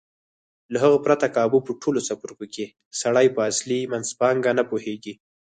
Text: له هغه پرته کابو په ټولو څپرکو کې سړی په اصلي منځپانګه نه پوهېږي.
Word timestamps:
له 0.71 0.77
هغه 0.83 0.97
پرته 1.05 1.27
کابو 1.37 1.57
په 1.67 1.71
ټولو 1.81 1.99
څپرکو 2.07 2.45
کې 2.53 2.65
سړی 3.01 3.27
په 3.35 3.41
اصلي 3.51 3.79
منځپانګه 3.91 4.51
نه 4.59 4.63
پوهېږي. 4.69 5.13